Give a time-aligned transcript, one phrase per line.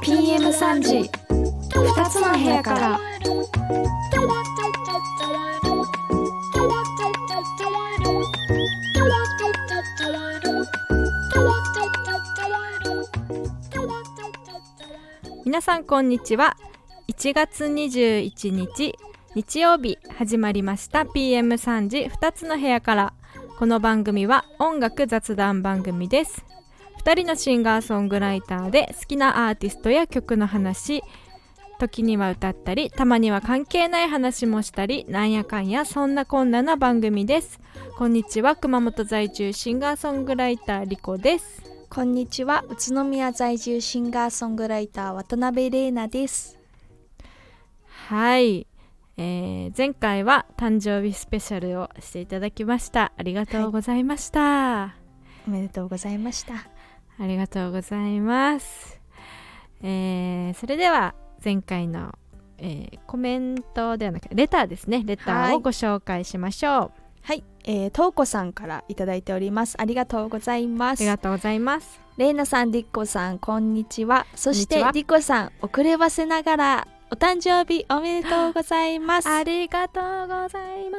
[0.00, 1.10] PM3 時。
[1.74, 3.00] 2つの部屋から。
[15.44, 16.56] 皆さんこんにちは
[17.08, 18.94] 1月21日
[19.36, 21.00] 日曜日始まりました。
[21.00, 23.12] PM3 時2つの部屋から。
[23.58, 26.42] この番組は音楽雑談番組です。
[27.04, 31.02] 2人のシンガーソングライターで好きなアーティストや曲の話
[31.78, 37.60] 時には歌ったりたまには関係ない話もしたりなんやかんやそんなこんなな番組です。
[37.98, 41.62] こんにちは熊本在住シンガーソングライターリコです。
[41.90, 46.58] こんにちは宇都宮在住シンガーソングライター渡辺玲奈です。
[48.08, 48.66] はい、
[49.18, 53.12] えー前回は誕生日スペシャルをしていただきました。
[53.16, 54.94] ありがとうございました、
[55.46, 56.54] おめでとうございました。
[57.18, 59.00] ありがとうございます。
[59.82, 62.14] えーそれでは前回の、
[62.58, 65.02] えーコメントではなくレターですね。
[65.04, 67.00] レターをご紹介しましょう。
[67.22, 69.76] はい、えー、とうこさんからいただいております。
[69.78, 71.00] ありがとうございます。
[71.00, 72.00] ありがとうございます。
[72.18, 74.26] 玲奈さんりっこさんこんにちは。
[74.34, 74.92] そしてこんにちは。
[74.92, 79.28] りっこさん遅ればせながらお誕生日おめでとうございます。
[79.28, 80.98] ありがとうございま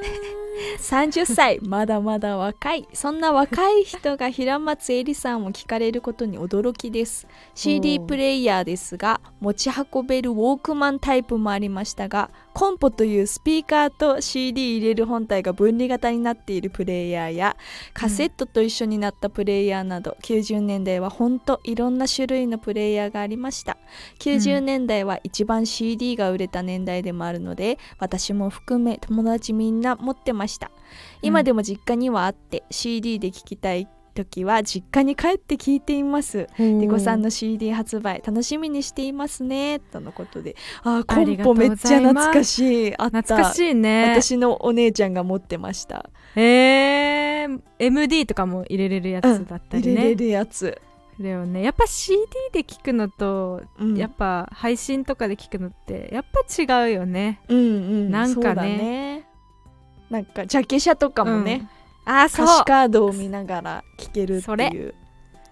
[0.79, 0.93] す。
[0.95, 2.87] 30歳まだまだ若い。
[2.93, 7.27] そんな若い人が平松絵里さんを聞かれることに驚きです。
[7.53, 17.55] CD プレイヤーですが持ち運べるウォークマンタイプもありましたがコンポというスピーカーと CD 入れる本体が分離型になっているプレイヤーや
[17.93, 23.77] カセットと一緒になったプレイヤーなど、90年代はほんといろんな種類のプレイヤーがありました。
[24.17, 30.71] 90年代は一番 CD が売れた年代でもあるので私も含め友達みんな持ってました。
[31.21, 33.87] 今でも実家にはあって CD で聴きたい
[34.17, 36.47] 時は実家に帰って聴いています。
[36.57, 39.79] リコさんの CD 発売楽しみにしていますね。
[39.79, 40.55] とのことで。
[40.83, 42.97] あーコンポめっちゃ懐かしい。
[42.97, 43.21] あった。
[43.21, 44.09] 懐かしいね。
[44.09, 46.09] 私のお姉ちゃんが持ってました。
[46.35, 49.91] えー、MD とかも入れれるやつだったりね。
[49.93, 50.81] 入れれるやつ、
[51.19, 51.61] だよね。
[51.61, 52.19] やっぱ CD
[52.51, 57.41] で聞くのと、うん、やっぱ配信とかで聞くのってやっぱ違うよね。
[57.47, 58.77] うんうんなんかね。
[58.77, 59.27] ね。
[60.09, 61.69] なんかジャケ写とかもね、うん、
[62.07, 62.45] あーそう。
[62.45, 64.67] 歌詞カードを見ながら聴けるってそれ。
[64.67, 64.95] いう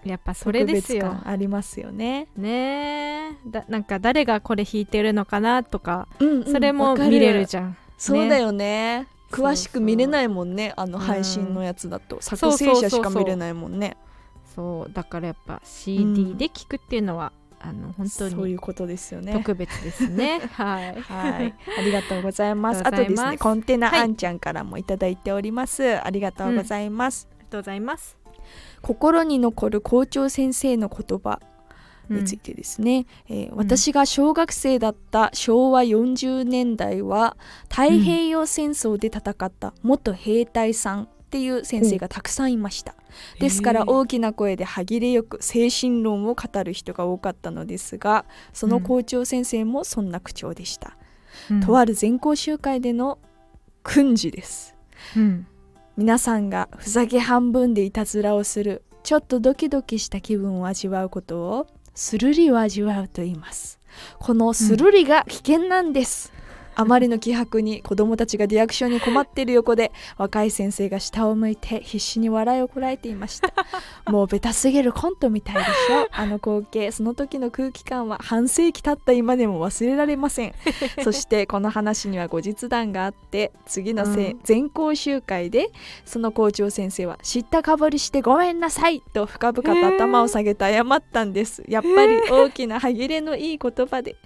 [0.04, 1.20] やっぱそれですよ。
[1.24, 7.76] ありますよね、ねえだなんか誰がこれ弾いてるのかなとか、うんうんそれも見れるじゃん。
[7.98, 9.08] そうだよね。
[9.30, 10.72] 詳しく見れないいもんね。
[10.76, 13.96] あの配信のやつだと、そう作成者しか見れないもんね。
[14.54, 14.92] そう。
[14.92, 19.32] だからやっぱ CD で聞くっていうのは、あの本当にそういうことですよね。
[19.32, 20.40] 特別ですね。
[20.52, 21.00] はい。
[21.00, 22.86] はい、ありがとうございます。
[22.86, 25.98] あとですね、コンテナはいあんちゃんからもいただいております。
[26.04, 27.28] ありがとうございます。
[27.30, 28.16] ありがとうございます、
[28.82, 31.40] 心に残る校長先生の言葉
[32.08, 37.36] についてですね、えー私が小学生だった昭和40年代は
[37.68, 42.94] 太平洋戦争で戦った元兵隊さんっていう先生がたくさんいました。
[43.38, 48.24] ですから大きな声で歯切れよく精神論を語る人が多かったのですが
[48.54, 50.96] その校長先生もそんな口調でした。
[51.50, 51.60] うん。
[51.60, 53.18] とある全校集会での
[53.82, 54.74] 訓示です。
[55.14, 55.46] うん。
[55.98, 63.78] 皆さんがふざけ半分でいたずらをするちょっとドキドキした気分を味わうことをスルリを味わうと言います。
[64.18, 66.32] このスルリが危険なんです、
[66.76, 73.50] あまりの気迫に子供たちがリアクションに困っている横で若い先生が下を向いて必死に笑いをこらえていました。
[74.12, 76.06] もうベタすぎるコントみたいでしょ。
[76.12, 80.54] あの光景その時の空気感は半世紀経った今でも忘れられません。
[81.02, 84.40] そしてこの話には後日談があって次のせ、うん。
[84.44, 85.70] 全校集会で
[86.04, 91.64] その校長先生は「知ったかぶりしてごめんなさい」と深々と頭を下げて謝ったんです。
[91.68, 94.16] やっぱり大きな歯切れのいい言葉で。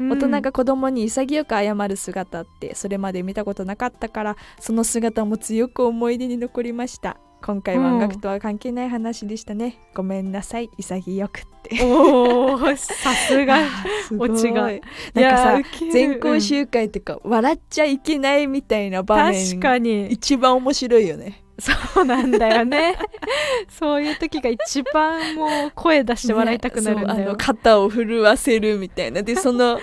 [0.00, 7.18] 大人が子供に潔く謝る姿ってそれまで見たことなかったからその姿も強く思い出に残りました。
[7.42, 10.68] 今回は音楽とは関係ない話でしたね、ごめんなさい。
[10.76, 11.82] 潔くって。
[11.82, 13.56] おーさすが。
[14.06, 14.30] すごい。
[14.34, 14.82] なんか
[15.14, 19.48] さ全校集会っていうか、笑っちゃいけないみたいな場面。
[19.48, 20.08] 確かに。
[20.12, 22.96] 一番面白いよねそうなんだよね。
[23.78, 29.22] そういう時が一番もう声出して笑いたくなるんだよ、ねあの肩を震わせるみたいな。
[29.22, 29.78] でその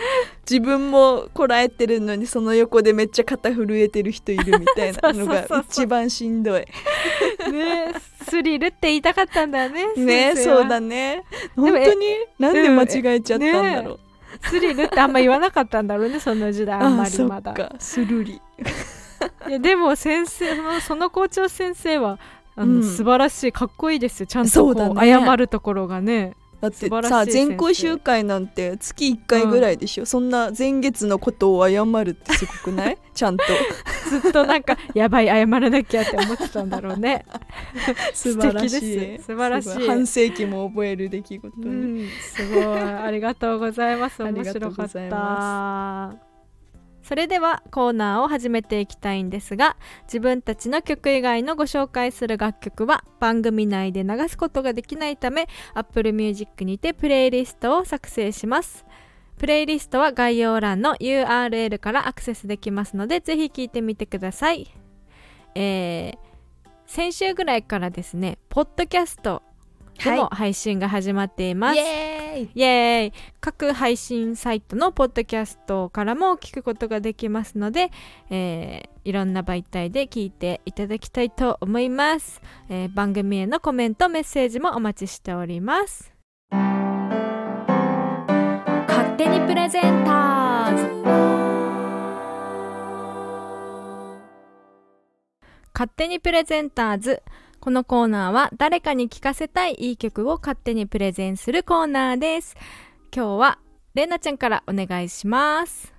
[0.49, 5.13] 自分もこらえてるのにその横でめっちゃ肩震えてる人いるみたいな。
[5.13, 6.61] のが一番しんどい。
[6.61, 6.67] ね
[8.29, 11.23] スリルって言いたかったんだよねねそうだね。
[11.55, 12.05] も本当に？
[12.39, 13.99] なんで間違えちゃったんだろう、
[14.49, 16.79] スリルってあんま言わなかったんだろうねその時代。
[16.79, 17.55] あんまりそまだ。
[17.79, 18.41] スルリ
[19.47, 22.19] いやでも先生そのその校長先生は
[22.55, 22.83] あの、うん。
[22.83, 24.25] 素晴らしいかっこいいですよ。
[24.25, 25.11] ちゃんとこうね。
[25.11, 26.35] 謝るところがね。
[26.59, 32.97] だってさ全校集会なんて月1回ぐらいでしょ、そんな前月のことを謝るってすごくない？
[33.13, 33.43] ちゃんと。
[34.09, 37.25] ずっとなんかやばい謝らなきゃって思ってたんだろうね。
[38.15, 38.81] 素晴らしい。
[38.81, 39.25] です。
[39.25, 39.87] 素晴らしい。
[39.87, 41.53] 半世紀も覚える出来事。
[41.61, 42.09] うに、ん。
[42.09, 42.63] すごい。
[42.65, 44.23] ありがとうございます。
[44.23, 46.26] 面白かった
[47.07, 49.77] それではコーナーを始めていきたいんですが
[50.07, 58.85] 自分たちの曲以外のご紹介する楽曲は番組内で流すことができないため Apple Music にてプレイリストを作成します。
[59.37, 64.67] プレイリストは概要欄の URL からアクセスできますのでぜひ聴いてみてください。
[65.55, 66.27] えー
[66.87, 69.43] 先週ぐらいからですねポッドキャスト
[70.03, 72.49] でも配信が始まっています、イエーイ。
[72.53, 73.13] イエーイ。
[73.39, 77.91] 各配信サイトのポッドキャストからも聞くことができますので、
[78.29, 86.13] えーいろんな媒体で聞いていただきたいと思います、えー番組へのコメントメッセージもお待ちしております。
[88.87, 90.87] 勝手にプレゼンターズ。
[95.73, 97.21] 勝手にプレゼンターズ
[97.59, 102.55] このコーナーは誰かに聴かせたいいい曲を勝手にプレゼンするコーナーです。
[103.13, 103.59] 今日は
[103.93, 105.93] れいなちゃんからお願いします。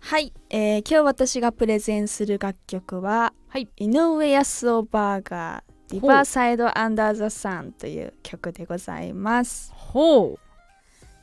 [0.00, 3.68] はい、えー今日私がプレゼンする楽曲は、はい。
[3.76, 9.72] 井上康雄バーガー「リバーサイド・アンダー・ザ・サン」という曲でございます。
[9.74, 10.38] ほ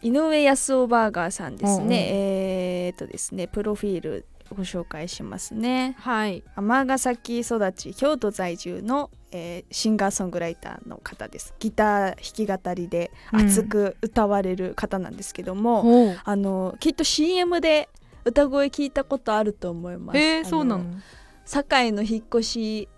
[0.01, 1.93] 井上康雄バーガーさんですね、うんうん。
[1.93, 4.25] えーっとですねプロフィール
[4.55, 5.95] ご紹介しますね。
[5.99, 6.43] はい。
[6.55, 11.53] 尼崎育ち京都在住の、えーシンガーソングライターの方です。
[11.59, 16.19] ギター弾き語りで熱く歌われる方なんですけども、ほう。
[16.23, 17.89] あのきっと CM で
[18.25, 20.19] 歌声聞いたことあると思います。
[20.19, 20.83] へえあのそうなの？
[21.45, 22.89] 堺の引っ越し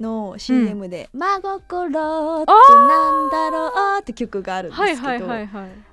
[0.00, 5.26] の CM で「真心ってなんだろう」って曲があるんですけど、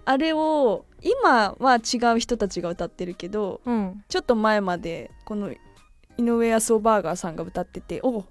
[0.06, 4.04] あれを今は違う人たちが歌ってるけどうん。
[4.10, 5.58] ちょっと前までこの井
[6.18, 8.22] 上康雄バーガーさんが歌っててお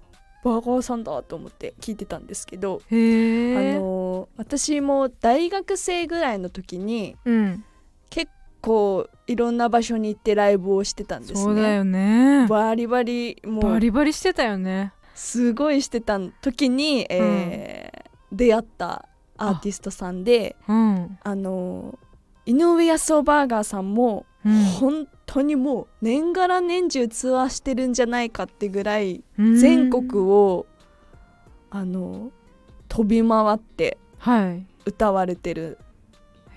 [0.43, 7.63] バーガーさんだと思って聞いてたんですけど、あの私も大学生ぐらいの時にうん。
[8.09, 8.31] 結
[8.61, 11.39] 構いろんな場所に行ってライブをしてたんですね。
[11.41, 12.47] そうだよね。
[12.47, 14.93] バリバリもうバリバリしてたよね。
[15.13, 19.07] すごいしてた時に、えー出会った
[19.37, 21.97] アーティストさんでうん、あの
[22.45, 24.63] 井上康雄バーガーさんもうん。
[24.63, 30.67] 本当にもう年がら年中ツアーしてるんじゃないかってぐらい全国を
[31.71, 32.31] あの
[32.87, 34.65] 飛び回ってはい。
[34.85, 35.79] 歌われてる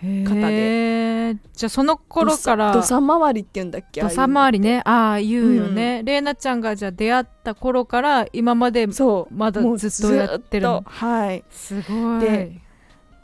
[0.02, 4.82] へ方えじゃあその頃から土佐回りっていうんだっけ土佐回りね。
[4.84, 9.34] ああ言うよね、れいなちゃんがじゃあ出会った頃から今までそう。
[9.34, 10.84] まだずっとやってるの。
[10.86, 11.42] はい。
[11.50, 12.20] すごい。
[12.20, 12.60] で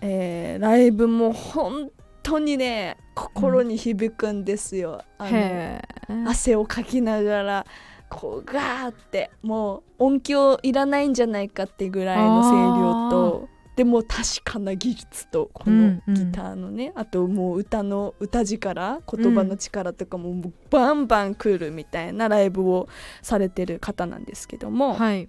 [0.00, 1.90] えーライブも本
[2.24, 7.66] 当にね心に響くんですよ、あのへえ汗をかきながら
[8.08, 22.88] こうガーってもう音響いらないんじゃないかってぐらいの声量とでも確かな技術とこのギターのね、あともう歌の歌力言葉の力とかももうバンバン来るみたいなライブを
[23.20, 25.28] されてる方なんですけども、はい。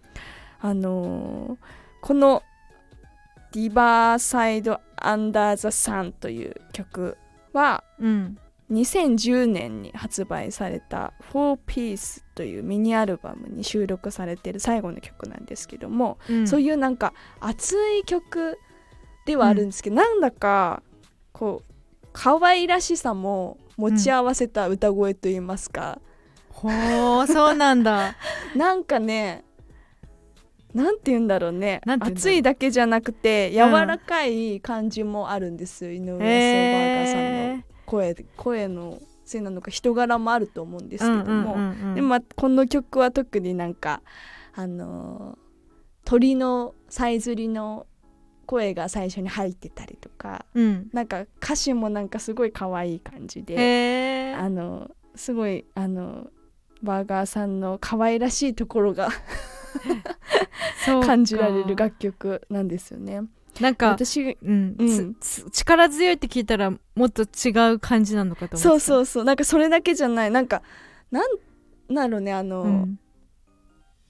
[0.62, 2.44] あのーこの
[3.56, 7.18] 「リバーサイド・アンダー・ザ・サン」という曲
[7.54, 8.38] はうん。
[8.72, 16.48] 2010年に発売された「4 Piece」というミニアルバムに収録されている最後の曲なんですけども、うん。
[16.48, 18.58] そういうなんか熱い曲
[19.28, 20.82] ではあるんですけど、なんだか
[21.32, 26.02] こう可愛らしさも持ち合わせた歌声といいますか、
[26.50, 28.16] ほうそうなんだ。
[28.58, 29.45] なんかね
[30.76, 31.82] なんて言うんだろうね。
[31.86, 37.28] 熱いだけじゃなくて柔らかい感じもあるんですよ、井上康雄バーガーさんの。
[37.60, 44.02] へ声声のせいなのか人柄もあると思うんですけども、うんうんうんうんでまあこの曲は特になんか
[44.54, 45.46] あのー
[46.06, 47.88] 鳥のさえずりの
[48.46, 50.88] 声が最初に入ってたりとかうん。
[50.94, 56.28] なんか歌詞もなんかすごい可愛い感じで、あのすごいあの
[56.84, 59.10] バーガーさんの可愛らしいところが
[61.06, 63.22] 感じられる楽曲なんですよね。
[63.60, 65.16] なんか私うんうん。
[65.52, 69.24] 力強いって聞いたらもっと違う感じなのかと思そううそうそう。
[69.24, 70.32] なんかそれだけじゃない。
[70.32, 70.62] なんか
[71.12, 73.00] なんだろうねあの、うん、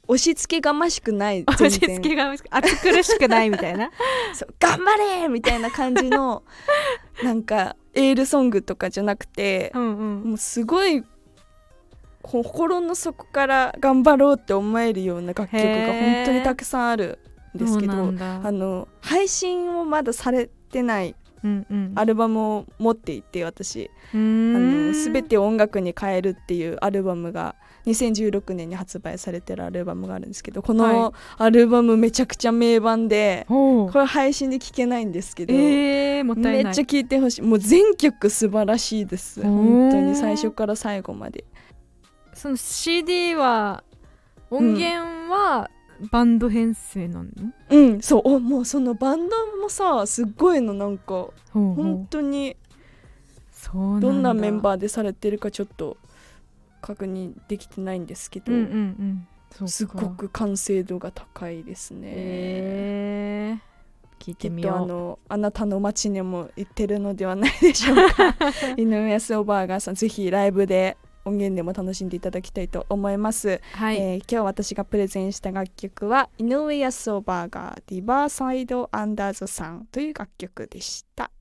[0.07, 1.43] 押し付けがましくない。
[1.47, 3.91] 押し付けが暑苦しくないみたいな。
[4.33, 6.43] そう頑張れみたいな感じの
[7.23, 10.29] なんかエールソングとかじゃなくてうんうん。
[10.29, 11.03] もうすごい
[12.25, 17.19] 心の底から頑張ろうって思えるような楽曲が本当にたくさんある
[17.55, 21.91] んですけどあの配信をまだされてないうんうん。
[21.95, 23.91] アルバムを持っていて私。
[24.13, 24.87] う「あん。
[24.87, 27.55] の全てを音楽に変える」っていうアルバムが
[27.85, 33.91] 2016年に発売されてるアルバムがあるんですけどこはのアルバムめちゃくちゃ名盤で、ほう。
[33.91, 36.63] これ配信で聴けないんですけど、えー、もったいない。
[36.63, 37.41] めっちゃ聴いてほしい。
[37.43, 39.43] もう全曲素晴らしいです。
[39.43, 41.45] 本当に最初から最後まで
[42.45, 43.83] その CD は
[44.51, 45.67] 音源は
[46.11, 47.29] バンド編成なの、
[47.71, 48.01] うん。
[48.03, 48.21] そう。
[48.23, 52.55] おもうそのバンドもさすっごいのなんか本当に
[53.51, 55.97] そうどんなメンバーでされてるかちょっと
[56.81, 59.27] 確認できてないんですけど、うんうん
[59.59, 59.67] うん。
[59.67, 63.57] すっごく完成度が高いですね、え。
[64.19, 68.35] ー、聞いきっとあてみようのあなたの街にも行ってるのではないでしょうか。
[68.77, 81.31] 井上康雄バーガーさんぜひライブで音源でも楽しんでいただきたいと思います、はい、えー今日私がプレゼンした楽曲は井上康雄バーガーディバーサイドアンダーズさんという楽曲でした。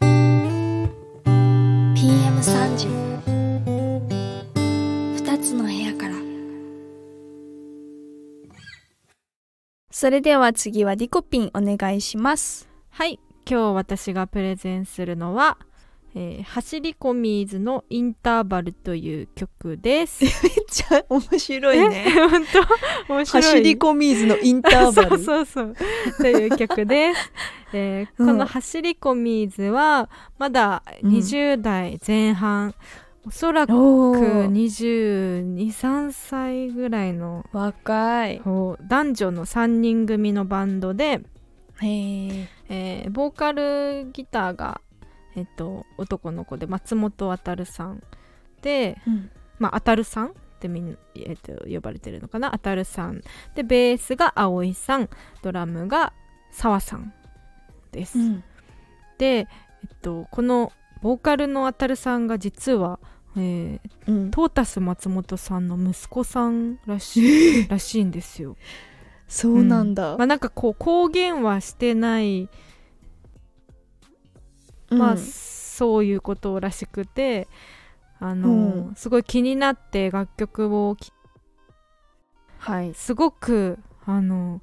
[0.00, 2.86] PM3 時
[5.22, 6.14] 2つの部屋から。
[9.90, 12.68] それでは次はリコピンお願いします。
[12.90, 13.18] はい。
[13.50, 15.58] 今日私がプレゼンするのは、
[16.20, 20.24] えー走り込みーずのインターバルという曲です。
[20.42, 22.30] めっちゃ面白いねえ本
[23.06, 23.42] 当面白い。
[23.42, 25.74] 走り込みーずのインターバル そうそうそう。
[26.18, 27.32] という曲です。
[27.72, 32.74] えーうんこの走り込みーずはまだ20代前半、
[33.24, 41.20] おそらくおー22、3歳ぐらいの若い男女の3人組のバンドで、
[41.80, 44.80] えーボーカルギターが、
[45.36, 48.02] えっと、男の子で松本渉さん
[48.62, 49.30] で、うん。
[49.58, 50.30] まあ、渉さんっ
[50.60, 52.52] てみんな、えっと、呼ばれてるのかな？
[52.52, 53.22] 渉さん。
[53.54, 55.08] でベースが葵さん
[55.42, 56.12] ドラムが
[56.52, 57.12] 澤さん
[57.90, 58.44] です、うん。
[59.18, 59.46] で、えっ
[60.00, 63.00] と、このボーカルの渉さんが実は、
[63.36, 64.30] えーうん。
[64.30, 68.56] トータス松本さんの息子さんらしいらしいんですよ。
[69.26, 72.48] そうなんだ、まあなんかこう公言はしてないうん
[74.90, 77.48] まあ、そういうことらしくて
[78.20, 78.94] あの、うん。
[78.96, 81.12] すごい気になって楽曲をき
[82.58, 82.94] はい。
[82.94, 84.60] すごくあの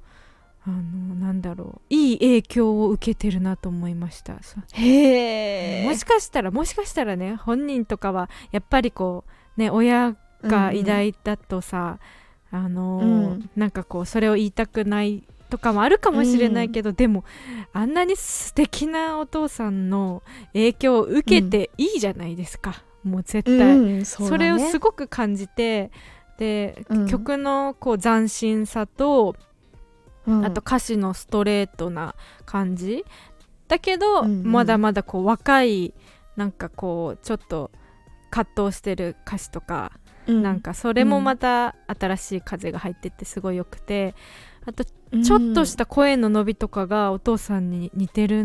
[0.66, 4.42] あのなんだろういい影響を受けてるなと思いました。
[4.42, 5.84] そへえ。
[5.86, 9.24] もしかしたらもしかしたらね本人とかはやっぱりこ
[9.56, 11.98] うね親が偉大だとさ、
[12.50, 13.04] あの、う
[13.38, 13.50] ん。
[13.56, 17.24] なんかこうそれを言いたくないとかもあるかもしれないけど、でも
[17.72, 20.22] あんなに素敵なお父さんの
[20.52, 25.90] 影響を受けていいじゃないですか、もう絶対、うんそうそれをすごごく感じて
[26.38, 27.06] で、うん。
[27.06, 29.34] 曲のこう斬新さと
[30.26, 33.04] くあと歌詞のストレートな感じ。
[33.68, 34.52] だけど、うんうん。
[34.52, 35.94] まだまだこう若い
[36.36, 37.70] なんかこうちょっと
[38.30, 39.92] 葛藤してる歌詞とか、
[40.26, 44.14] なんかそれもまた新しい風が入ってってすごいよくて
[44.66, 48.44] あとちょっとした声の伸びとかがお父さんに似てる、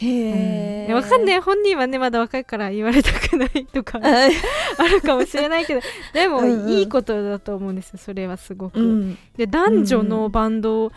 [0.00, 0.94] へえ、うん。
[0.94, 1.40] わかんない。
[1.40, 4.28] 本人はねまだ若いから言われたくないとかあ。
[4.78, 5.80] あるかもしれないけど。
[6.12, 6.70] でもうんうん。
[6.70, 8.80] いいことだと思うんですよそれはすごく。
[8.80, 9.18] うん。
[9.36, 10.90] で男女のバンドっ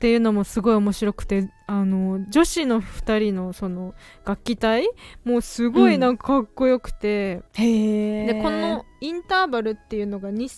[0.00, 3.94] ていうのもすごい面白くてあの女子の2人のその
[4.24, 4.88] 楽器隊
[5.24, 10.48] もうすごいなんかかっこよくて、へえでこの「インターバル」っていうのがに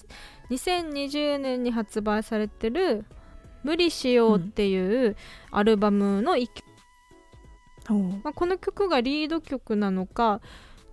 [0.50, 3.04] 2020年に発売されてる
[3.62, 5.16] 「無理しよう」っていう
[5.50, 6.64] アルバムの一曲、
[7.90, 8.02] おう。
[8.24, 10.40] まあ、この曲がリード曲なのか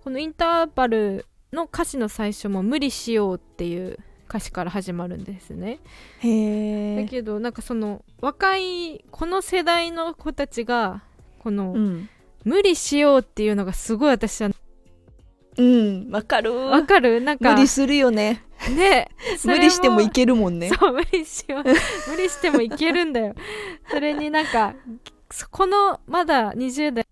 [0.04, 3.98] この「インターバル」の歌詞の最初も「無理しよう」っていう
[4.28, 5.80] 歌詞から始まるんですね。
[6.22, 11.02] だけどなんかその若いこの世代の子たちが
[11.38, 12.08] この、うん。
[12.44, 14.50] 無理しようっていうのがすごい私は
[15.58, 16.08] うん。
[16.10, 16.54] わかる。
[16.54, 17.20] わかる？
[17.20, 18.44] なんか無理するよね
[18.76, 19.08] ね。
[19.44, 20.70] 無理してもいけるもんね。
[20.78, 21.64] そう無理しよう。
[21.64, 23.34] 無理してもいけるんだよ。
[23.88, 24.74] それになんか
[25.30, 27.06] そこのまだ20代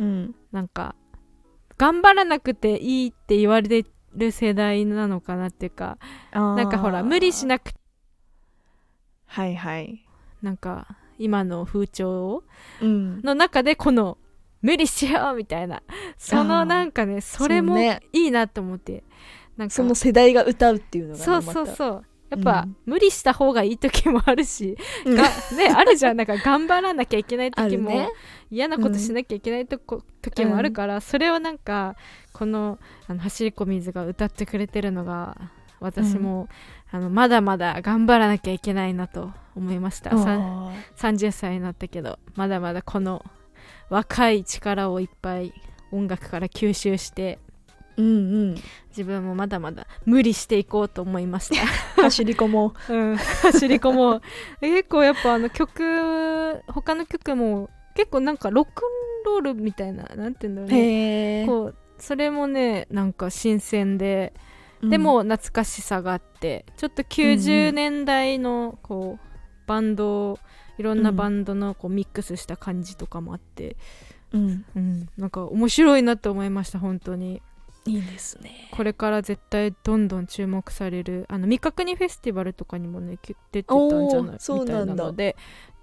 [0.00, 0.34] うん。
[0.50, 0.94] なんか
[1.76, 5.98] 頑張らなくていいって言われてる世代なのかなっていうか
[6.32, 7.80] ななんかほら無理しなくて。
[9.26, 10.06] はいはい。
[10.42, 12.42] なんか今の風潮
[12.80, 13.20] うん。
[13.22, 14.16] の中でこの
[14.62, 15.82] 無理しようみたいな。
[16.18, 19.04] そのなんかねそれもいいなと思って。
[19.56, 19.74] なんか。
[19.74, 22.04] その世代が歌うっていうのがねそうそうそう。
[22.30, 22.76] やっぱ、うん。
[22.86, 25.16] 無理した方がいい時もあるし、うん。
[25.16, 25.28] がね
[25.74, 26.16] あるじゃん。
[26.16, 28.08] なんか頑張らなきゃいけない時も、ね。
[28.50, 31.96] 嫌なことしなきゃいけないとこ、時もあるから、それをなんか
[32.32, 35.36] このあの走り込みずが歌ってくれてるのが
[35.80, 36.48] 私も、
[36.90, 43.24] あのまだまだ頑張らなきゃいけないなと思いました、さんあ30歳になったけどまだまだこの
[43.90, 45.52] 若い力をいっぱい
[45.92, 48.10] 音楽から吸収してーうんう
[48.52, 48.54] ん。
[48.88, 51.66] 自分もまだまだ無理していこうと思いました。
[52.02, 52.94] 走り込もう。
[52.94, 54.22] ん、走り込もう。
[54.62, 64.32] え 結構やっぱあの曲他の曲も結構なんかロックンロールみたいななんて言うんだろううねこうそれもねなんか新鮮で、
[64.82, 69.29] でも懐かしさがあってちょっと90年代のこう
[69.70, 70.36] バンド
[70.78, 73.76] いろんなバンドのこうミックスした感じとかもあって、
[74.32, 74.64] うん。
[74.74, 77.40] うん、なんか面白いなと思いました本当に。
[77.86, 78.68] いいですね。
[78.72, 85.36] これから絶対どんどん注目されるあの未確認フェスティバルとかにもねき出てたんじゃないみたないなので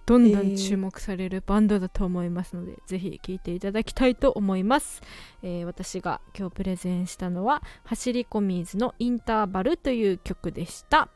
[0.06, 5.02] どんどん注目されるバンドだと思いますので、ぜひ聴いていただきたいと思います、
[5.44, 11.10] えー私が今日プレゼンしたのは走り込みーズのインターバルという曲でした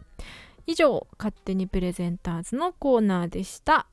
[0.68, 3.88] 以上勝手にプレゼンターズのコーナーでした。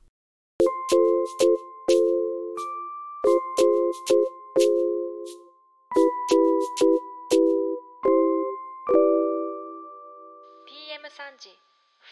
[11.39, 11.47] 時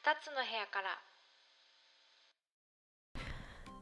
[0.01, 0.97] 2つの部屋から。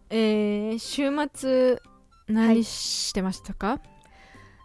[0.10, 1.82] えー週末
[2.28, 3.80] 何してましたか、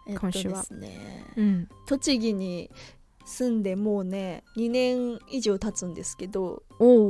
[0.07, 0.61] えっと今週は。
[0.61, 1.69] ですねうん。
[1.87, 2.71] 栃木に
[3.25, 6.63] 住んでもうね2年以上経つんですけど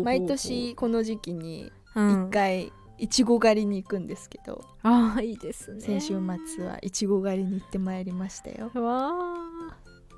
[0.04, 5.82] 毎年この時期にうん1回いちご狩りに行くんですけど、ああいいですね。
[5.82, 6.20] 先週
[6.56, 8.70] 末はいちご狩りに行ってまいりましたよ。
[8.76, 9.12] わ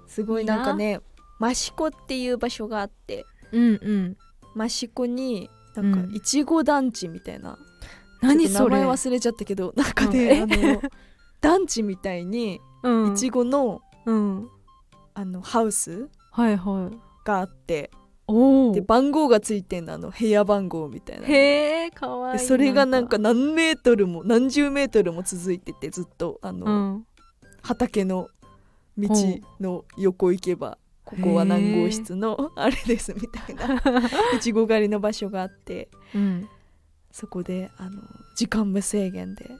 [0.06, 1.00] すごいなんかね
[1.42, 3.26] 益子っていう場所があって。
[3.54, 4.18] ーうん
[4.56, 4.66] うん。
[4.66, 6.14] 益子になんかうん。
[6.14, 7.58] いちご団地みたいな、
[8.22, 8.80] 何それ。
[8.80, 10.12] 名前忘れちゃったけどなんかうん。
[10.12, 10.82] ねあの
[11.40, 13.14] 団地みたいにうん。
[13.14, 14.50] いちごのうん
[15.14, 16.98] あのハウスはいはい。
[17.26, 17.92] があって
[18.74, 21.28] で番号がついてんのあの部屋番号みたいな。
[21.28, 22.40] へえかわいい。
[22.40, 27.08] でそれがなんか何メートルも何十メートルも続いててずっとあの、うん。
[27.62, 28.30] 畑の
[28.98, 29.10] 道
[29.60, 33.82] の横行けばここは何号室のあれですみたいな
[34.36, 36.48] いちご狩りの場所があってうん。
[37.12, 38.02] そこであの
[38.36, 39.52] 時間無制限で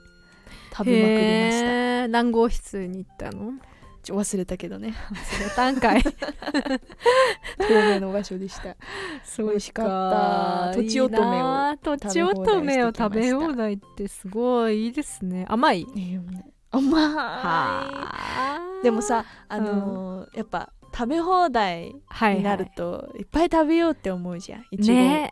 [0.76, 2.08] 食べまくりました。
[2.08, 3.54] 何号室に行ったの？
[4.04, 4.94] ちょ忘れたけどね。
[5.38, 6.12] それ単回透
[7.70, 8.76] 明の場所でした。
[9.42, 9.84] 美味しか
[10.70, 10.76] った。
[10.76, 15.46] とちおとめをとちおとめを食べ放題ってすごいいいですね。
[15.50, 15.86] 甘い？
[15.96, 16.22] ね
[16.72, 17.04] 甘い。
[17.16, 24.66] はでもさあのーやっぱ食べ放題はいになるといっぱい食べようって思うじゃん。
[24.70, 25.32] いちご、ね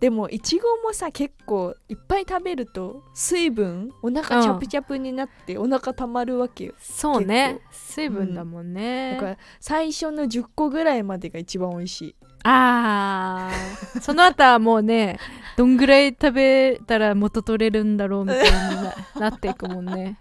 [0.00, 7.60] でもいちごもさ結構いっぱい食べると水分お腹チャプチャプになってお腹たまるわけよ、そうね。
[7.70, 12.16] 結水分だもんね、だから最初の10個ぐらいまでが一番美味しい。
[12.44, 14.00] あー。
[14.00, 15.18] その後はもうね
[15.58, 20.18] どんぐらい食べたら元取れるんだろうみたいにななっていくもんね。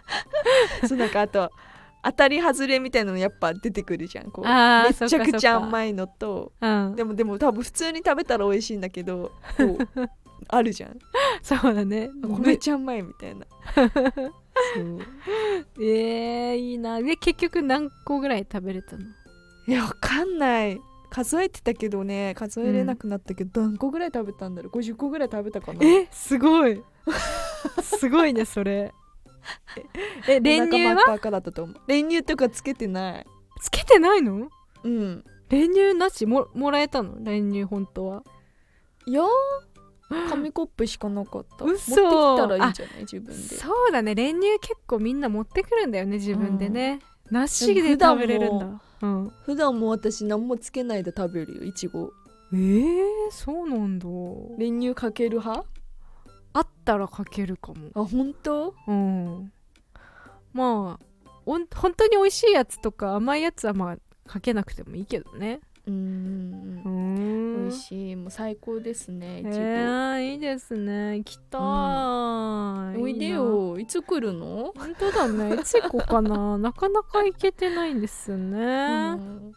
[0.88, 1.50] そうなんかあと
[2.04, 4.30] 当たり外れみたいなのやっぱ出てくるじゃん。
[4.30, 6.52] こうあーめちゃくちゃ甘いのと。
[6.60, 6.94] うん。
[6.96, 10.10] でもでも多分普通に食べたら美味しいんだけどこう
[10.48, 10.98] あるじゃん。
[11.42, 12.10] そうだね。
[12.40, 13.46] めっちゃ甘いみたいな。
[13.74, 15.00] そう。
[15.82, 17.00] えー、いいな。
[17.00, 19.04] で結局何個ぐらい食べれたの？
[19.66, 20.80] いやわかんない。
[21.08, 22.34] 数えてたけどね。
[22.36, 25.78] 数えれなくなったけど、何個ぐらい食べたんだろう？50個ぐらい食べたかな。
[25.82, 26.82] えすごい。
[27.82, 28.92] すごいねそれ
[30.28, 31.76] え練乳はっ赤赤だったと思う。
[31.86, 33.26] 練乳とかつけてない。
[33.60, 34.48] つけてないの？
[34.84, 35.24] うん。
[35.48, 36.26] 練乳なし？
[36.26, 37.16] ももらえたの？
[37.20, 38.22] 練乳本当は。
[39.06, 39.22] いや
[40.30, 41.64] 紙コップしかなかった。
[41.64, 43.00] 持ってき嘘たらいいんじゃない？
[43.00, 43.56] 自分で。
[43.56, 44.14] そうだね。
[44.14, 48.80] 練乳結構みんな持ってくるんだよね自分でね、なしで食べれるんだ。
[49.02, 49.32] うん。
[49.44, 52.12] 普段も私何もつけないで食べるよいちご。
[52.52, 54.06] えー、そうなんだ。
[54.58, 55.66] 練乳かける派？
[56.54, 57.90] あったらかけるかも。
[57.94, 58.74] あ本当？
[58.86, 59.52] うん。
[60.52, 61.04] まあ
[61.44, 65.60] 本当に美味しいやつとか甘いやつはまあかけなくてもいいけどね。
[65.86, 67.68] うーうんん。
[67.68, 68.16] 美味しい。
[68.16, 71.18] もう最高ですねえー、いいですね。
[71.18, 73.78] 行きたい、おいでよ。
[73.78, 75.56] いつ来るの、本当だね。
[75.56, 76.56] いつ行こうかな？
[76.58, 79.52] なかなか行けてないんですようね、ん。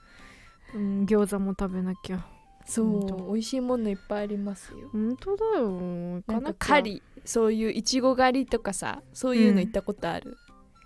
[0.75, 2.25] うん、餃子も食べなきゃ
[2.67, 4.89] そう、美味しいものいっぱいありますよ。
[4.91, 5.69] 本当だよ。
[5.69, 10.37] 行なんか狩りそういういちご狩りとかさそういうの行ったことある、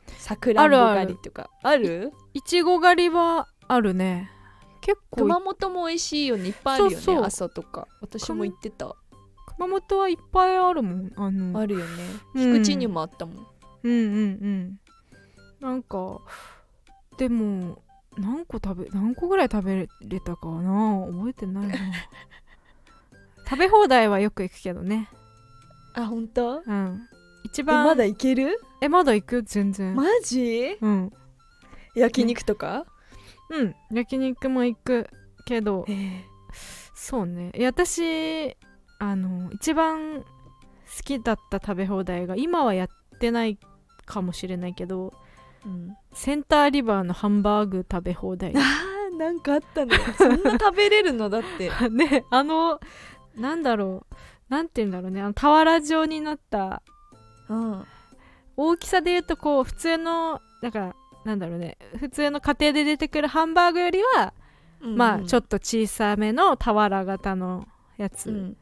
[0.08, 1.50] さくらんぼ狩りとか。
[1.64, 4.30] あるいちご狩りはあるね。
[4.82, 6.48] 結構熊本も美味しいよね。
[6.48, 7.88] いっぱいあるよね朝とか。
[8.02, 8.96] 私も行ってた。
[9.58, 11.86] 熊本はいっぱいあるもんあのあるよね。
[12.36, 12.64] うん。
[12.64, 13.48] 菊池にもあったもん、
[13.84, 14.06] うんうんう
[14.48, 14.80] ん。
[15.60, 16.20] なんか
[17.18, 17.82] でも
[18.18, 21.06] 何個食べ何個ぐらい食べれたかな？
[21.08, 21.76] 覚えてないな。
[23.48, 25.10] 食べ放題はよく行くけどね。
[25.94, 26.62] あ本当？
[26.66, 27.08] うん。
[27.44, 28.60] 一え番まだ行ける？
[28.82, 29.44] えまだ行く？
[29.44, 30.78] 全然、マジ？
[30.82, 31.12] うん。
[31.96, 32.86] 焼肉とか、
[33.50, 33.76] うん。
[33.92, 35.10] 焼肉も行く
[35.46, 35.86] けど。
[35.90, 36.24] え
[36.94, 37.52] そうね。
[37.62, 38.56] 私
[39.00, 40.26] あの一番好
[41.04, 42.88] きだった食べ放題が今はやっ
[43.20, 43.58] てない
[44.06, 45.14] かもしれないけど
[45.66, 48.54] うん、センターリバーのハンバーグ食べ放題。
[48.58, 49.96] あーなんかあったね。
[50.18, 51.30] そんな食べれるの？
[51.30, 51.70] だって。
[51.90, 52.80] ねあの
[53.36, 54.16] なんだろう。
[54.50, 55.22] なんて言うんだろうね。
[55.22, 56.82] あの俵状になった。
[57.50, 57.86] うん。
[58.58, 61.78] 大きさで言うとこう普通のなんかなんだろうね。
[62.00, 64.34] 普通の家庭で出てくるハンバーグよりは、
[64.82, 68.58] まあちょっと、と小さめの俵型のやつ、うん、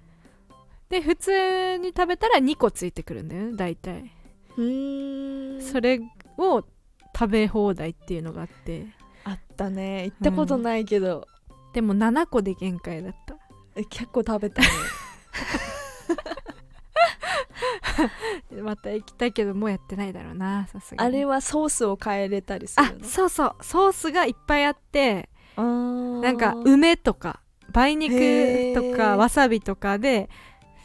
[0.89, 4.11] で普通に食べたら2個ついてくるんだよね大体、
[4.57, 5.61] うーん。
[5.61, 6.01] それ
[6.37, 6.63] を
[7.19, 8.85] 食べ放題っていうのがあって。
[9.25, 10.05] あったね。
[10.05, 11.27] 行ったことないけど、
[11.73, 13.35] でも7個で限界だった。
[13.75, 14.67] え結構食べたね。
[18.63, 21.07] また行きたいけどもうやってないだろうなさすがに。
[21.09, 23.55] あれはソースを変えれたりするあのそうそう。
[23.61, 25.27] ソースがいっぱいあって
[25.57, 27.41] なんか梅とか
[27.75, 30.29] 梅肉とかわさびとかで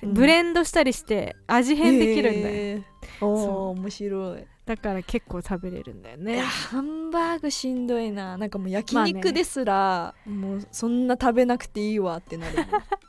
[0.03, 0.15] うん。
[0.15, 2.83] ブレンドしたりして味変できるんだよ、
[3.21, 4.45] そー面白い。
[4.67, 8.37] だから結構食べれるんだよいねやハンバーグしんどいな。
[8.39, 12.57] なんかもう焼肉ですら、もうそんな食べなくていいわってなる。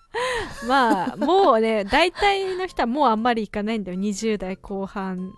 [0.67, 3.99] まあもうね大体の人はもうあんまり行かないんだよ。
[3.99, 5.33] 20代後半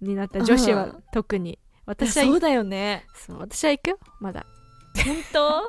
[0.00, 1.04] になった女子はうん。
[1.12, 1.58] 特に。
[1.86, 3.06] 私はそうだよね。
[3.14, 3.90] そう私は行く？
[3.90, 4.46] よまだ。
[5.04, 5.68] 本当？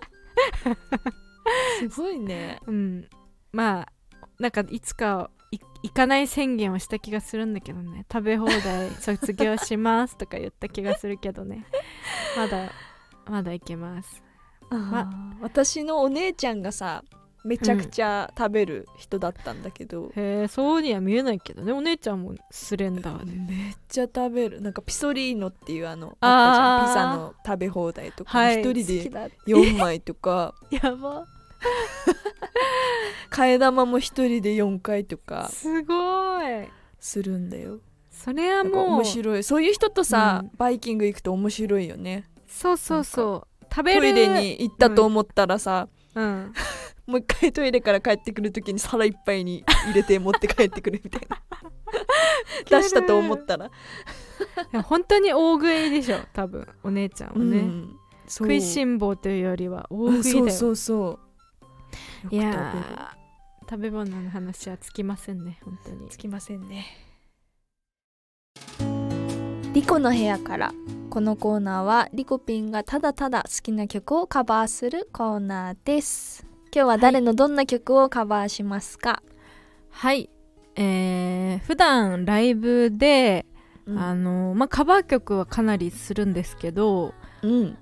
[1.90, 2.60] すごいね。
[2.68, 3.10] うん。
[3.52, 3.88] まあ
[4.40, 5.38] なんかいつかい
[5.82, 8.06] 行かない宣言をした気がするんだけどね。
[8.12, 11.65] 食べ放題卒業しますとか言った気がするけどね。
[12.36, 12.72] まだ
[13.26, 14.24] まだ行けます。
[14.70, 15.42] あー。
[15.42, 17.04] 私のお姉ちゃんがさ
[17.46, 21.72] めちゃくちゃ食べる人だったんだけど、へえそうには見えないけどね。
[21.72, 24.62] お姉ちゃんもスレンダーでめっちゃ食べる。
[24.62, 28.60] なんかピソリーノっていうあのあピザの食べ放題とか、はい。
[28.60, 29.38] 一人で好きだって。
[29.48, 30.54] 4枚とか。
[30.70, 31.26] やば
[33.30, 35.50] 替え玉も一人で4回とか。
[35.50, 36.67] すごい。
[37.00, 37.80] するんだよ。
[38.10, 38.88] それはもう。
[38.95, 39.43] 面白い。
[39.43, 40.52] そういう人とさ、うん。
[40.58, 42.30] バイキング行くと面白いよね。
[42.48, 43.65] そうそうそう。
[43.74, 44.02] 食べる。
[44.02, 46.54] トイレに行ったと思ったらさ、うん。
[47.08, 51.41] もう一回トイレから帰ってくる時に皿いっぱいに入れて持って帰ってくるみたいな。
[52.69, 53.69] 出したと思ったら、い
[54.72, 56.67] や本当に大食いでしょ多分。
[56.84, 58.00] お姉ちゃんはね、うん。
[58.28, 61.29] 食いしん坊というよりは大うん食いだよ、そうそうそう
[62.30, 66.10] いやー食べ物の話はつきませんね本当に。
[66.10, 66.86] つきませんね。
[69.73, 70.73] リコの部屋から
[71.10, 76.45] このコーナーはリコピンがただただ好きな曲をカバーするコーナーです。
[76.73, 79.21] 今日は誰のどんな曲をカバーしますか、
[79.89, 80.30] はい。
[80.75, 83.45] えー、普段ライブで、
[83.97, 87.78] あのまあカバー曲はかなりするんですけどうん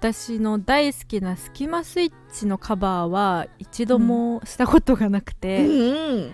[0.00, 6.32] 私の大好きなスキマスイッチのカバーは一度もしたことがなくて、うん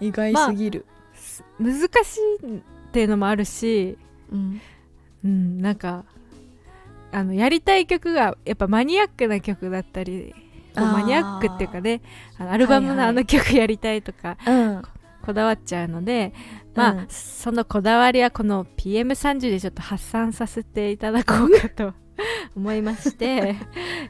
[0.00, 3.96] 意外すぎる、す難しいっていうのもあるし、
[4.32, 4.60] うん。
[5.24, 6.04] うん、なんか
[7.12, 10.34] あのやりたい曲がやっぱマニアックな曲だったり
[10.74, 12.02] マニアックっていうかね
[12.38, 13.06] アルバムはいはい。
[13.06, 14.82] のあの曲やりたいとかうん。
[15.24, 16.34] こだわっちゃうので、
[16.74, 17.06] まあ、うん。
[17.08, 22.05] そのこだわりはこの PM30 でちょっと発散させていただこうかと
[22.56, 23.56] 思いまして、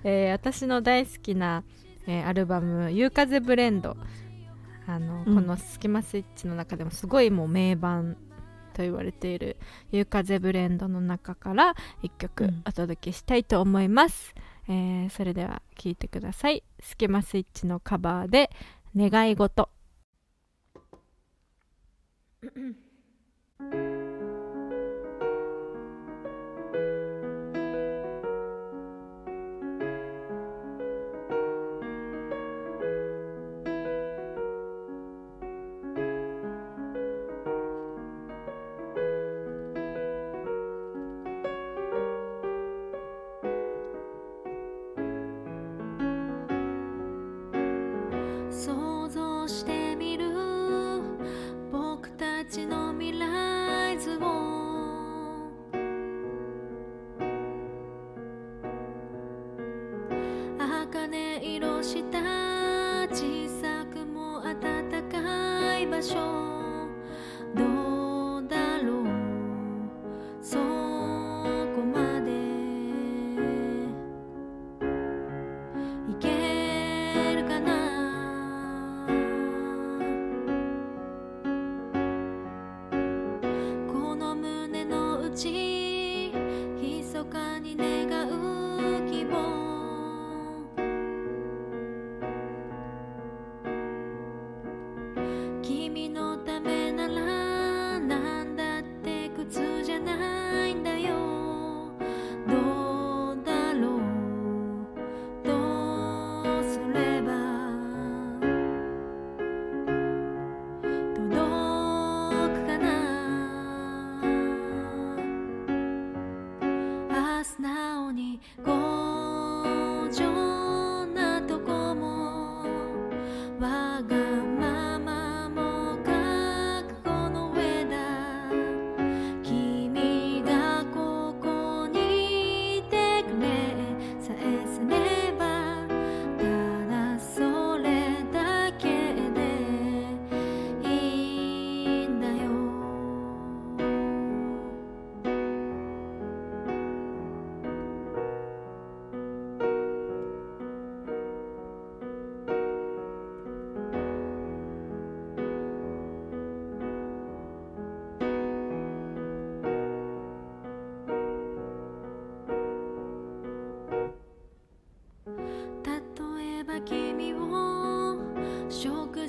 [0.05, 1.64] えー私の大好きな、
[2.07, 3.97] えーアルバム「夕風ブレンド」
[4.87, 5.35] あの、うん。
[5.35, 8.16] このスキマスイッチの中でもすごいもう名盤
[8.73, 9.57] と言われている
[9.90, 12.62] 「夕風ブレンド」の中から1曲うん。
[12.66, 14.35] お届けしたいと思います、
[14.69, 16.62] えーそれでは聴いてください。
[16.81, 18.51] スキマスイッチのカバーで
[18.97, 19.71] 「願い事」
[95.96, 96.75] 君のため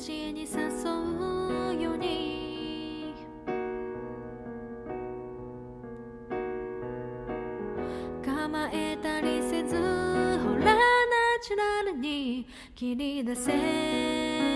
[0.08, 3.14] しに誘うように。
[8.26, 9.82] 構えたりせずほ
[10.56, 10.80] らナ
[11.42, 14.47] チュラルに切り出せ。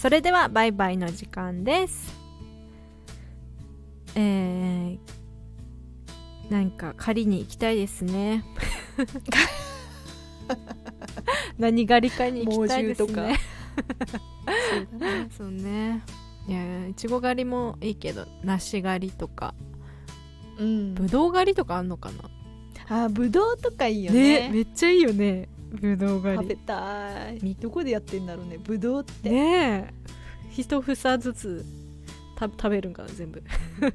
[0.00, 2.18] それではバイバイの時間です。
[4.14, 8.42] えー、なんか狩りに行きたいですね。
[11.58, 13.38] 何狩りかに行きたいですね。
[15.36, 16.02] そうね。
[16.48, 19.52] いやいちご狩りもいいけど梨狩りとか。
[20.58, 20.94] うん。
[20.94, 22.10] ぶどう狩りとかあんのか
[22.88, 23.04] な？
[23.04, 24.48] あぶどうとかいいよね。
[24.48, 26.44] ねめっちゃいいよねぶどう狩り。
[26.44, 27.54] 食べたい。
[27.54, 29.94] どこでやってんだろうねぶどうって、ねえ。
[30.56, 31.64] 一房ずつ
[32.36, 33.42] た食べるんかな全部。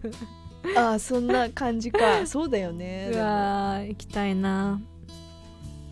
[0.77, 2.25] ああそんな感じか。
[2.27, 3.09] そうだよね。
[3.13, 4.79] うわー行きたいな。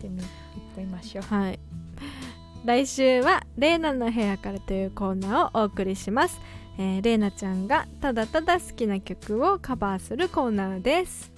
[0.00, 0.26] でも行っ
[0.74, 1.24] てみましょう。
[1.24, 1.58] はい。
[2.64, 6.40] 来週は「レイナの部屋から」というコーナーをお送りします、
[6.78, 11.30] えー、レイナちゃんがただただ好きな曲をカバーするコーナーです。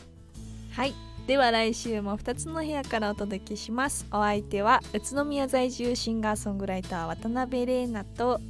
[0.71, 4.07] はいでは来週も2つの部屋からお届けします。
[4.13, 8.41] お相手は宇都宮在住シンガーソングライター渡辺玲奈と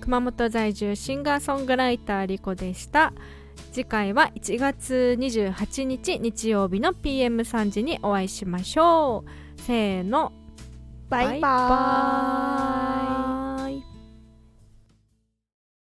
[0.00, 3.12] 熊本在住シンガーソングライターリコでした。
[3.72, 9.24] 次回は1月28日日曜日の PM3 時にお会いしましょ
[9.58, 9.60] う。
[9.60, 10.32] せーの。
[11.10, 13.39] バイバーイバイバーイ